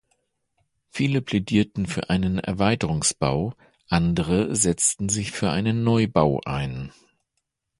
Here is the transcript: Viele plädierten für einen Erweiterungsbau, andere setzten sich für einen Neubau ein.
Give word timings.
Viele 0.89 1.21
plädierten 1.21 1.85
für 1.85 2.09
einen 2.09 2.39
Erweiterungsbau, 2.39 3.53
andere 3.87 4.55
setzten 4.55 5.09
sich 5.09 5.29
für 5.29 5.51
einen 5.51 5.83
Neubau 5.83 6.41
ein. 6.43 6.91